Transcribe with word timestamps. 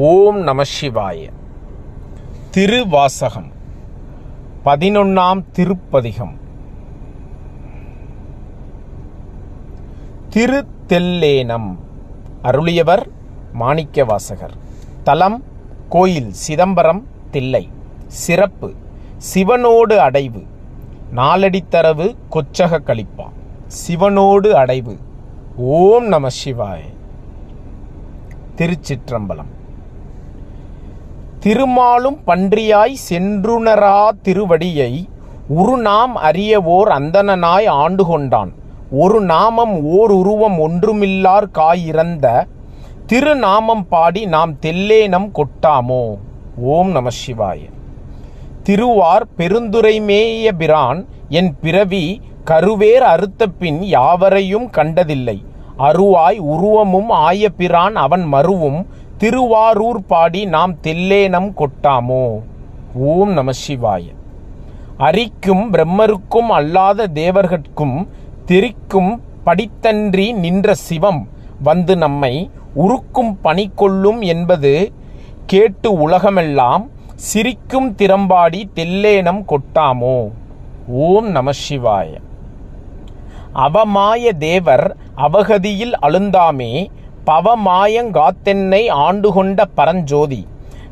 ஓம் 0.00 0.40
நம 0.40 0.62
சிவாய. 0.62 1.30
திருவாசகம். 2.50 3.52
பதினொன்னாம் 4.64 5.44
திருப்பதிகம். 5.52 6.38
திருத்தெல்லேனம். 10.30 11.76
அருளியவர் 12.42 13.06
மாணிக்கவாசகர். 13.60 14.56
தலம் 15.04 15.42
கோயில் 15.88 16.32
சிதம்பரம் 16.32 17.06
தில்லை. 17.30 17.68
சிறப்பு 18.06 18.74
சிவனோடு 19.34 19.96
அடைவு. 19.96 20.46
நாலடித்தரவு 21.14 22.16
கொச்சக 22.30 22.78
கழிப்பா. 22.78 23.28
சிவனோடு 23.86 24.50
அடைவு. 24.52 24.98
ஓம் 25.56 26.06
நம 26.06 26.28
சிவாய. 26.44 26.80
திருச்சிற்றம்பலம். 28.56 29.56
திருமாலும் 31.48 32.18
பன்றியாய் 32.26 32.94
சென்றுணரா 33.08 34.08
திருவடியை 34.24 35.04
உரு 35.48 35.76
நாம் 35.76 36.16
அறியவோர் 36.16 36.88
அந்தணனாய் 36.88 37.66
ஆண்டு 37.66 38.06
கொண்டான். 38.06 38.52
ஒரு 38.90 39.20
நாமம் 39.20 39.84
ஓர் 39.84 40.10
உருவம் 40.10 40.58
ஒன்றுமில்லார் 40.58 41.50
காயிறந்த 41.50 42.46
திருநாமம் 43.06 43.88
பாடி 43.88 44.26
நாம் 44.26 44.52
தெல்லேனம் 44.62 45.28
கொட்டாமோ? 45.34 46.16
ஓம் 46.58 46.90
நம 46.90 47.08
சிவாய. 47.08 47.58
திருவார் 48.62 49.26
பெருந்துரைமேய 49.38 50.48
பிரான் 50.58 51.06
என் 51.28 51.56
பிறவி 51.60 52.20
கருவேர் 52.46 53.06
அறுத்த 53.14 53.46
பின் 53.46 53.82
யாவரையும் 53.82 54.70
கண்டதில்லை. 54.70 55.44
அருவாய் 55.78 56.38
உருவமும் 56.38 57.10
ஆய 57.10 57.48
பிரான் 57.48 57.96
அவன் 57.96 58.32
மருவும் 58.32 58.86
திருவாரூர் 59.18 60.06
பாடி 60.06 60.44
நாம் 60.44 60.74
தெல்லேனம் 60.82 61.52
கொட்டாமோ? 61.56 62.40
ஓம் 62.94 63.32
நம 63.32 63.50
சிவாய. 63.66 64.04
அரிக்கும் 64.96 65.72
பிரம்மருக்கும் 65.72 66.48
அல்லாத 66.48 67.08
தேவர்கட்கும் 67.14 68.06
திரிக்கும் 68.46 69.20
படித்தன்றி 69.46 70.34
நின்ற 70.34 70.74
சிவம் 70.74 71.28
வந்து 71.62 71.96
நம்மை 71.96 72.50
உருக்கும் 72.74 73.38
பணி 73.42 73.70
கொள்ளும் 73.74 74.20
என்பது 74.20 74.92
கேட்டு 75.46 75.92
உலகமெல்லாம் 75.92 76.88
சிரிக்கும் 77.14 77.94
திறம்பாடி 77.96 78.62
தெல்லேனம் 78.74 79.42
கொட்டாமோ? 79.48 80.30
ஓம் 80.88 81.30
நம 81.30 81.50
சிவாய. 81.68 82.08
அவமாய 83.54 84.30
தேவர் 84.38 84.96
அவகதியில் 85.16 85.92
அழுந்தாமே 86.02 86.90
பவமாயங்காத்தென்னை 87.28 88.90
ஆண்டு 88.90 89.32
கொண்ட 89.32 89.64
பரஞ்சோதி 89.64 90.46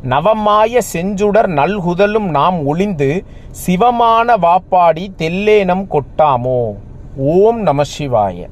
நவமாய 0.05 0.81
செஞ்சுடர் 0.93 1.47
நல்குதலும் 1.47 2.29
நாம் 2.31 2.67
ஒளிந்து 2.67 3.25
சிவமான 3.51 4.37
வாப்பாடி 4.37 5.07
தெல்லேனம் 5.19 5.87
கொட்டாமோ? 5.91 6.75
ஓம் 7.17 7.61
நம 7.61 7.83
சிவாய. 7.99 8.49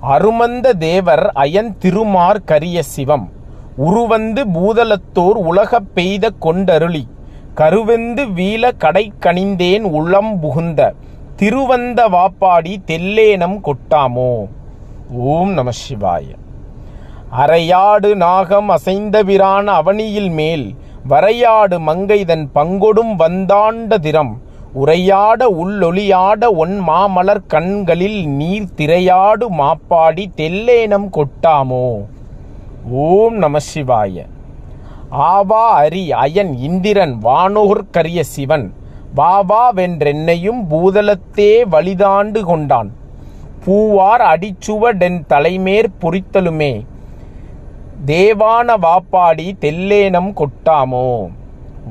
அருமந்த 0.00 0.72
தேவர் 0.72 1.30
அயன் 1.34 1.78
திருமார் 1.78 2.44
கரிய 2.44 2.82
சிவம் 2.82 3.30
உருவந்து 3.76 4.44
பூதலத்தோர் 4.44 5.38
உலகப் 5.42 5.94
பெய்த 5.94 6.30
கொண்டருளி 6.40 7.04
கருவெந்து 7.56 8.24
வீல 8.24 8.76
கடை 8.76 9.12
கணிந்தேன் 9.20 9.82
உளம் 9.82 10.40
புகுந்த 10.40 10.94
திருவந்த 11.36 12.08
வாப்பாடி 12.08 12.76
தெல்லேனம் 12.86 13.60
கொட்டாமோ? 13.64 14.46
ஓம் 15.12 15.52
நம 15.52 15.70
சிவாய. 15.70 16.40
அரையாடு 17.40 18.14
நாகம் 18.14 18.70
அசைந்தபிரான 18.70 19.64
அவனியில் 19.64 20.30
மேல் 20.30 20.74
வரையாடு 21.08 21.76
மங்கைதன் 21.78 22.44
பங்கொடும் 22.54 23.14
வந்தாண்ட 23.16 23.98
திறம் 23.98 24.32
உரையாட 24.72 25.48
உள்ளொளியாட 25.62 26.50
ஒன் 26.54 26.76
மாமலர் 26.88 27.42
கண்களில் 27.46 28.26
நீர் 28.26 28.68
திரையாடு 28.76 29.48
மாப்பாடி 29.60 30.24
தெல்லேனம் 30.36 31.08
கொட்டாமோ? 31.16 31.86
ஓம் 32.90 33.36
நம 33.36 33.58
சிவாய. 33.74 34.26
ஆவா 35.10 35.64
அரி 35.84 36.10
அயன் 36.10 36.54
இந்திரன் 36.58 37.18
வானோர் 37.18 37.84
கரிய 37.90 38.22
சிவன் 38.22 38.74
வாவா 39.16 39.64
வென்றென்னையும் 39.74 40.62
பூதலத்தே 40.70 41.52
வழிதாண்டு 41.70 42.40
கொண்டான். 42.40 42.92
பூவார் 43.66 44.24
அடிச்சுவடென் 44.34 45.20
தலைமேற் 45.28 45.94
பொறித்தலுமே 46.00 46.74
தேவான 48.06 48.74
வாப்பாடி 48.84 49.52
தெல்லேனம் 49.60 50.30
கொட்டாமோ? 50.40 51.28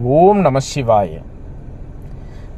ஓம் 0.04 0.40
நம 0.40 0.60
சிவாய. 0.76 1.12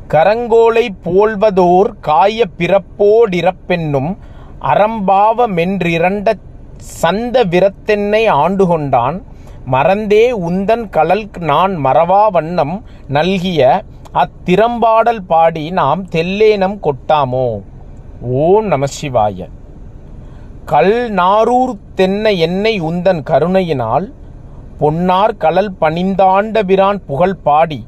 கரங்கோலை 0.08 0.86
போல்வதோர் 1.04 1.90
காய 2.00 2.46
பிறப்போடிறப்பென்னும் 2.58 4.18
அறம்பாவமென்றிரண்ட 4.62 6.34
சந்த 6.78 7.44
விரத்தென்னை 7.44 8.28
ஆண்டு 8.28 8.68
கொண்டான் 8.68 9.24
மறந்தே 9.66 10.32
உந்தன் 10.32 10.90
கலல் 10.90 11.26
நான் 11.38 11.86
மறவா 11.86 12.32
வண்ணம் 12.32 12.84
நல்கிய 13.08 13.84
அத்திறம்பாடல் 14.14 15.24
பாடி 15.28 15.72
நாம் 15.72 16.08
தெல்லேனம் 16.08 16.78
கொட்டாமோ? 16.82 17.48
ஓம் 18.22 18.66
நம 18.66 18.86
சிவாய. 19.02 19.48
கல் 20.66 21.10
நாரூர் 21.10 21.74
தென்ன 21.96 22.32
என்னை 22.32 22.82
உந்தன் 22.82 23.24
கருணையினால் 23.24 24.14
பொன்னார் 24.80 25.34
கலல் 25.38 25.74
பணிந்தாண்டபிரான் 25.82 27.00
புகழ் 27.06 27.36
பாடி. 27.36 27.86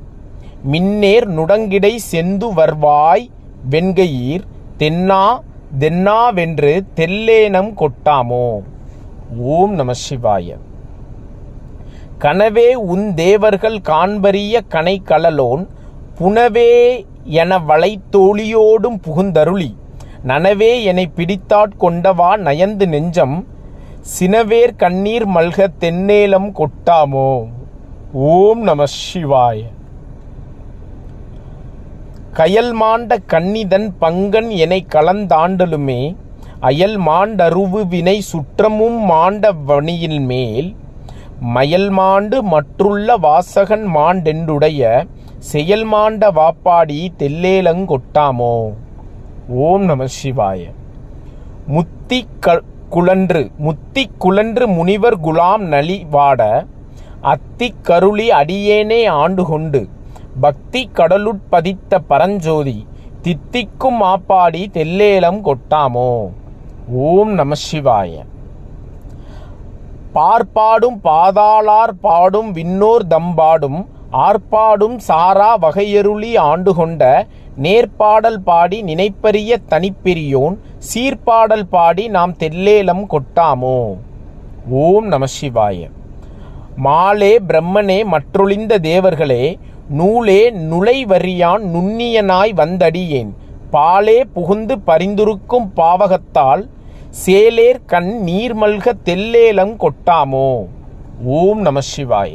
மின்னேர் 0.72 1.28
நுடங்கிடை 1.38 1.94
செந்து 2.12 2.47
வர்வாய் 2.53 3.30
வெண்கையீர் 3.69 4.46
தென்னா 4.80 5.40
தென்னாவென்று 5.80 6.74
தெல்லேனம் 6.96 7.72
கொட்டாமோ? 7.80 8.47
ஓம் 9.40 9.74
நம 9.74 9.92
சிவாய. 10.09 10.57
கனவே 12.19 12.74
உன் 12.74 13.13
தேவர்கள் 13.13 13.80
காண்பரிய 13.80 14.62
கனை 14.69 14.97
கலலோன் 15.06 15.66
புனவே 16.19 17.06
என 17.24 17.57
வளைத்தோழியோடும் 17.59 19.02
புகுந்தருளி. 19.07 19.72
நனவே 20.30 20.69
என்னை 20.84 21.03
பிடித்தாட் 21.18 21.74
கொண்டவா 21.81 22.30
நயந்து 22.38 22.86
நெஞ்சம் 22.88 23.36
சினவேர் 24.13 24.74
கண்ணீர் 24.75 25.25
மல்க 25.28 25.68
தென்னேலம் 25.81 26.47
கொட்டாமோ? 26.59 27.31
ஓம் 28.30 28.62
நம 28.63 28.86
சிவாய. 28.94 29.59
கயல் 32.34 32.74
மாண்ட 32.74 33.18
கன்னிதன் 33.34 33.88
பங்கன் 34.00 34.50
எனை 34.58 34.80
கலந்தாண்டலுமே 34.96 36.02
அயல் 36.59 36.97
மாண்டருவு 37.07 37.81
வினை 37.88 38.18
சுற்றமும் 38.31 39.00
மாண்ட 39.03 39.52
வணியில் 39.52 40.22
மேல் 40.22 40.69
மயல் 41.50 41.90
மாண்டு 41.90 42.40
மற்றுள்ள 42.44 43.18
வாசகன் 43.18 43.86
மாண்டெண்டுடைய 43.96 45.06
செயல் 45.52 45.86
மாண்ட 45.86 46.31
வாப்பாடி 46.31 47.00
தெல்லேலங்கொட்டாமோ 47.18 48.56
ஓம் 49.47 49.83
நம 49.83 50.06
சிவாய. 50.23 50.72
முத்தி 51.67 52.28
குழன்று 52.89 53.51
முத்தி 53.57 54.09
குழன்று 54.19 54.67
முனிவர் 54.67 55.19
குலாம் 55.19 55.66
நலிவாட 55.73 56.66
அத்தி 57.22 57.73
கருளி 57.81 58.29
அடியேனே 58.29 59.07
ஆண்டு 59.07 59.45
கொண்டு 59.45 59.88
பக்தி 60.41 60.89
கடலுட்பதித்த 60.94 62.00
பரஞ்சோதி 62.07 62.88
தித்திக்கும் 63.22 64.01
மாப்பாடி 64.01 64.63
தெல்லேலம் 64.73 65.39
கொட்டாமோ. 65.41 66.31
ஓம் 66.91 67.33
நம 67.33 67.53
சிவாய. 67.72 68.23
பார்ப்பாடும் 70.13 71.01
பாதாளார் 71.03 71.94
பாடும் 72.01 72.51
விண்ணோர் 72.51 73.07
தம்பாடும் 73.07 73.86
ஆர்ப்பாடும் 74.17 74.97
சாரா 74.97 75.57
வகையருளி 75.57 76.38
ஆண்டு 76.38 76.73
கொண்ட 76.73 77.27
நேர்பாடல் 77.62 78.39
பாடி 78.44 78.83
நினைப்பரிய 78.83 79.56
தனிப்பெரியோன் 79.69 80.57
சீர்பாடல் 80.94 81.65
பாடி 81.69 82.07
நாம் 82.07 82.33
தெல்லேலம் 82.33 83.03
கொட்டாமோ? 83.09 83.95
ஓம் 84.69 85.07
நம 85.07 85.25
சிவாய. 85.41 85.89
மாலே 86.83 87.38
பிரம்மனே 87.47 88.06
மற்றொழிந்த 88.06 88.79
தேவர்களே 88.79 89.59
நூலே 89.89 90.51
நுழைவரியான் 90.51 91.63
நுண்ணியனாய் 91.73 92.53
வந்தடியேன். 92.53 93.31
பாலே 93.71 94.23
புகுந்து 94.33 94.77
பரிந்துருக்கும் 94.77 95.68
பாவகத்தால் 95.75 96.69
சேலேர் 97.25 97.85
கண் 97.85 98.21
நீர்மல்க 98.25 98.91
தெல்லேலம் 99.06 99.75
கொட்டாமோ? 99.77 100.65
ஓம் 101.23 101.61
நம 101.61 101.79
சிவாய. 101.95 102.31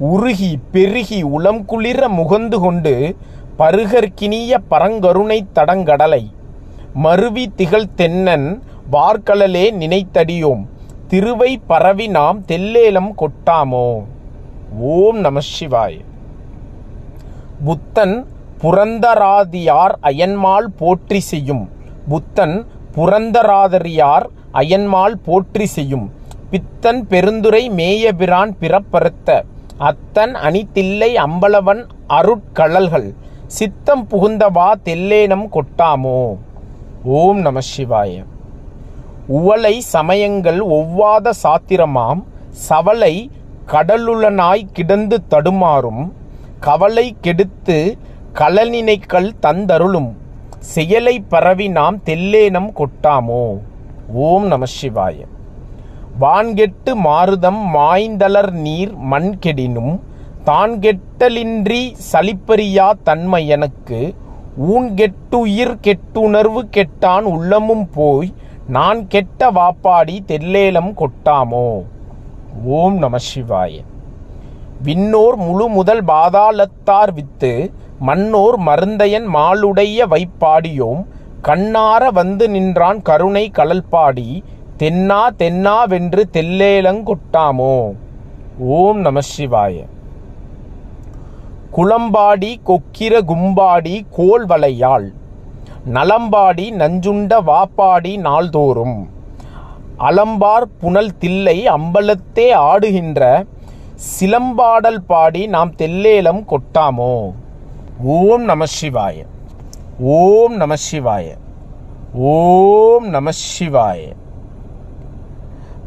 உருகி 0.00 0.58
பெருகி 0.72 1.22
உளம் 1.22 1.64
குளிர 1.64 2.08
முகந்து 2.08 2.58
கொண்டு 2.58 3.16
பருகற்கினிய 3.58 4.58
பரங்கருணை 4.70 5.40
தடங்கடலை. 5.54 6.30
மருவி 6.94 7.52
திகழ் 7.56 7.88
தென்னன் 7.96 8.62
வார்கழலே 8.92 9.64
நினைத்தடியோம். 9.70 10.66
திருவை 11.08 11.56
பரவி 11.66 12.08
நாம் 12.08 12.44
தெல்லேலம் 12.48 13.10
கொட்டாமோ? 13.16 14.04
ஓம் 14.78 15.18
நம 15.18 15.40
சிவாய். 15.40 16.00
புத்தன் 17.64 18.26
புரந்தராதியார் 18.62 19.94
அயன்மால் 20.02 20.70
போற்றி 20.78 21.20
செய்யும். 21.20 21.70
புத்தன் 22.08 22.66
புரந்தராதரியார் 22.94 24.26
அயன்மால் 24.52 25.16
போற்றி 25.24 25.66
செய்யும். 25.66 26.12
பித்தன் 26.50 27.06
பெருந்துரை 27.10 27.70
மேயபிரான் 27.70 28.52
பிறப்பறுத்த. 28.60 29.44
அத்தன் 29.78 30.34
அணித்தில்லை 30.34 31.14
அம்பலவன் 31.14 31.86
அருட்கழல்கள். 32.08 33.14
சித்தம் 33.46 34.08
புகுந்தவா 34.10 34.72
தெல்லேனம் 34.84 35.46
கொட்டாமோ? 35.52 36.36
ஓம் 37.04 37.40
நம 37.40 37.58
சிவாய. 37.76 38.24
உவலை 39.28 39.78
சமயங்கள் 39.78 40.60
ஒவ்வாத 40.60 41.30
சாத்திரமாம். 41.42 42.22
சவலை 42.68 43.30
கடலுளனாய் 43.66 44.68
கிடந்து 44.72 45.22
தடுமாறும். 45.30 46.12
கவலை 46.60 47.16
கெடுத்து 47.20 47.98
கலனினைக்கள் 48.34 49.30
தந்தருளும். 49.42 50.12
செயலை 50.58 51.20
பரவி 51.20 51.68
நாம் 51.68 51.98
தெல்லேனம் 52.04 52.70
கொட்டாமோ? 52.76 53.58
ஓம் 54.12 54.46
நம 54.46 54.64
சிவாயம் 54.82 55.36
வான்கெட்டு 56.20 56.94
மாருதம் 57.04 57.60
மாய்ந்தலர் 57.74 58.50
நீர் 58.50 58.96
மண் 58.96 59.38
கெடினும் 59.46 60.00
தான் 60.44 60.70
கெட்டலின்றி 60.70 61.94
சலிப்பறியா 62.12 62.90
தன்மை 63.02 63.46
எனக்கு 63.46 64.14
ஊன் 64.56 64.94
கெட்டுயிர் 64.94 65.74
கெட்டுணர்வு 65.82 66.62
கெட்டான் 66.76 67.22
உள்ளமும் 67.22 67.90
போய் 67.90 68.32
நான் 68.66 69.06
கெட்ட 69.06 69.50
வாப்பாடி 69.50 70.16
தெல்லேலம் 70.26 70.90
கொட்டாமோ? 70.94 71.68
ஓம் 72.66 72.98
நம 72.98 73.16
சிவாய. 73.16 73.80
விண்ணோர் 74.82 75.36
முழு 75.36 75.68
முதல் 75.68 76.04
பாதாளத்தார் 76.04 77.12
வித்து 77.12 77.72
மன்னோர் 78.00 78.56
மருந்தையன் 78.56 79.28
மாலுடைய 79.34 80.06
வைப்பாடியோம் 80.10 81.04
கண்ணார 81.42 82.12
வந்து 82.12 82.48
நின்றான் 82.48 83.02
கருணை 83.02 83.50
கலல்பாடி 83.54 84.42
தென்னா 84.78 85.20
தென்னா 85.38 85.88
வென்று 85.88 86.28
தெல்லேலங்கொட்டாமோ 86.32 87.94
ஓம் 88.58 89.00
நம 89.00 89.20
சிவாய. 89.36 89.84
குளம்பாடி 91.76 92.56
கொக்கிர 92.66 93.20
கும்பாடி 93.22 94.06
கோல்வளையாள் 94.16 95.06
நலம்பாடி 95.92 96.66
நஞ்சுண்ட 96.72 97.40
வாப்பாடி 97.40 98.16
நாள்தோறும். 98.16 99.08
அலம்பார் 99.98 100.66
புனல் 100.78 101.18
தில்லை 101.18 101.66
அம்பலத்தே 101.66 102.46
ஆடுகின்ற 102.54 103.46
சிலம்பாடல் 104.20 105.02
பாடி 105.06 105.46
நாம் 105.46 105.74
தெல்லேலம் 105.74 106.44
கொட்டாமோ? 106.52 107.32
ஓம் 108.02 108.44
நம 108.44 108.64
சிவாய. 108.80 109.24
ஓம் 109.98 110.56
நம 110.56 110.74
சிவாய. 110.90 111.26
ஓம் 112.12 113.08
நம 113.08 113.30
சிவாய. 113.58 114.00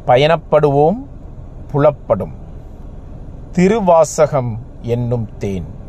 பயணப்படுவோம் 0.08 1.06
புலப்படும். 1.72 2.34
திருவாசகம் 3.52 4.60
என்னும் 4.82 5.30
தேன். 5.38 5.80